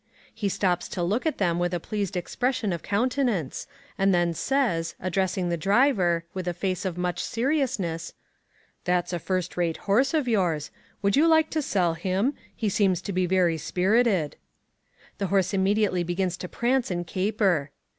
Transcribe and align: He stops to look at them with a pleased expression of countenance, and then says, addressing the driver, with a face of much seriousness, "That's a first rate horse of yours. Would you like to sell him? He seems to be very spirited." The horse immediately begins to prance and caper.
He 0.33 0.49
stops 0.49 0.87
to 0.87 1.03
look 1.03 1.27
at 1.27 1.37
them 1.37 1.59
with 1.59 1.75
a 1.75 1.79
pleased 1.79 2.17
expression 2.17 2.73
of 2.73 2.81
countenance, 2.81 3.67
and 3.99 4.11
then 4.11 4.33
says, 4.33 4.95
addressing 4.99 5.49
the 5.49 5.57
driver, 5.57 6.25
with 6.33 6.47
a 6.47 6.55
face 6.55 6.85
of 6.85 6.97
much 6.97 7.23
seriousness, 7.23 8.15
"That's 8.83 9.13
a 9.13 9.19
first 9.19 9.55
rate 9.57 9.77
horse 9.85 10.15
of 10.15 10.27
yours. 10.27 10.71
Would 11.03 11.15
you 11.15 11.27
like 11.27 11.51
to 11.51 11.61
sell 11.61 11.93
him? 11.93 12.33
He 12.55 12.67
seems 12.67 12.99
to 13.03 13.13
be 13.13 13.27
very 13.27 13.59
spirited." 13.59 14.37
The 15.19 15.27
horse 15.27 15.53
immediately 15.53 16.01
begins 16.03 16.35
to 16.37 16.49
prance 16.49 16.89
and 16.89 17.05
caper. 17.05 17.69